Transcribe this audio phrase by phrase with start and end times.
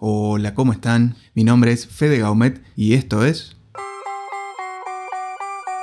[0.00, 1.14] Hola, ¿cómo están?
[1.34, 3.56] Mi nombre es Fede Gaumet y esto es...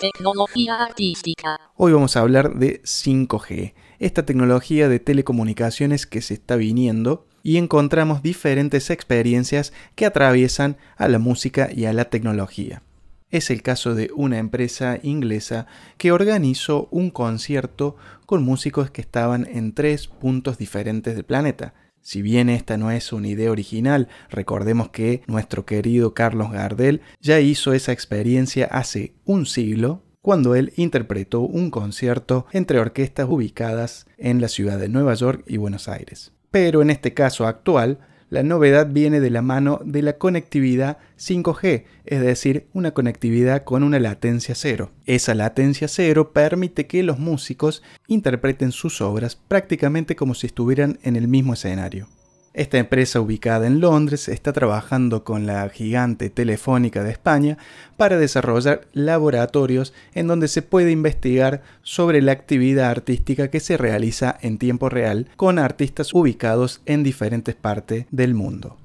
[0.00, 1.58] Tecnología artística.
[1.74, 7.56] Hoy vamos a hablar de 5G, esta tecnología de telecomunicaciones que se está viniendo y
[7.56, 12.82] encontramos diferentes experiencias que atraviesan a la música y a la tecnología.
[13.30, 15.66] Es el caso de una empresa inglesa
[15.98, 21.74] que organizó un concierto con músicos que estaban en tres puntos diferentes del planeta.
[22.06, 27.40] Si bien esta no es una idea original, recordemos que nuestro querido Carlos Gardel ya
[27.40, 34.40] hizo esa experiencia hace un siglo cuando él interpretó un concierto entre orquestas ubicadas en
[34.40, 36.32] la ciudad de Nueva York y Buenos Aires.
[36.52, 37.98] Pero en este caso actual,
[38.28, 43.82] la novedad viene de la mano de la conectividad 5G, es decir, una conectividad con
[43.82, 44.90] una latencia cero.
[45.06, 51.16] Esa latencia cero permite que los músicos interpreten sus obras prácticamente como si estuvieran en
[51.16, 52.08] el mismo escenario.
[52.56, 57.58] Esta empresa ubicada en Londres está trabajando con la gigante telefónica de España
[57.98, 64.38] para desarrollar laboratorios en donde se puede investigar sobre la actividad artística que se realiza
[64.40, 68.78] en tiempo real con artistas ubicados en diferentes partes del mundo.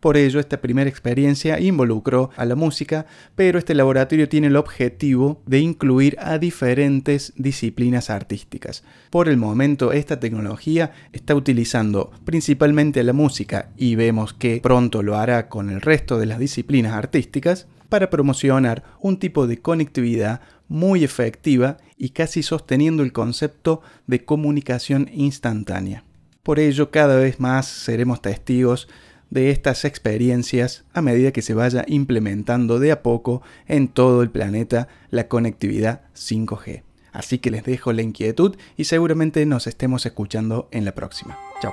[0.00, 5.42] Por ello, esta primera experiencia involucró a la música, pero este laboratorio tiene el objetivo
[5.46, 8.84] de incluir a diferentes disciplinas artísticas.
[9.10, 15.16] Por el momento, esta tecnología está utilizando principalmente la música y vemos que pronto lo
[15.16, 21.02] hará con el resto de las disciplinas artísticas para promocionar un tipo de conectividad muy
[21.02, 26.04] efectiva y casi sosteniendo el concepto de comunicación instantánea.
[26.42, 28.88] Por ello, cada vez más seremos testigos
[29.30, 34.30] de estas experiencias a medida que se vaya implementando de a poco en todo el
[34.30, 36.82] planeta la conectividad 5G.
[37.12, 41.36] Así que les dejo la inquietud y seguramente nos estemos escuchando en la próxima.
[41.60, 41.72] Chao.